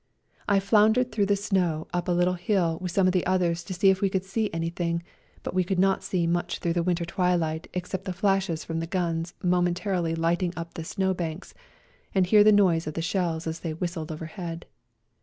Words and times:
I 0.49 0.57
floun 0.59 0.93
dered 0.95 1.11
through 1.11 1.27
the 1.27 1.35
snow 1.35 1.87
up 1.93 2.07
a 2.07 2.11
httle 2.15 2.35
hill 2.39 2.79
with 2.81 2.91
some 2.91 3.05
of 3.05 3.13
the 3.13 3.23
others 3.27 3.63
to 3.65 3.73
see 3.75 3.91
if 3.91 4.01
we 4.01 4.09
could 4.09 4.23
see 4.25 4.49
anything, 4.51 5.03
but 5.43 5.53
we 5.53 5.63
could 5.63 5.77
not 5.77 6.01
see 6.01 6.25
much 6.25 6.57
through 6.57 6.73
the 6.73 6.81
winter 6.81 7.05
twilight 7.05 7.67
except 7.75 8.05
the 8.05 8.11
flashes 8.11 8.63
from 8.65 8.79
the 8.79 8.87
guns 8.87 9.35
momentarily 9.43 10.15
light 10.15 10.41
ing 10.41 10.53
up 10.57 10.73
the 10.73 10.83
snow 10.83 11.13
banks, 11.13 11.53
and 12.15 12.25
hear 12.25 12.43
the 12.43 12.51
noise 12.51 12.87
of 12.87 12.95
the 12.95 13.03
shells 13.03 13.45
as 13.45 13.59
they 13.59 13.75
whistled 13.75 14.11
overhead. 14.11 14.65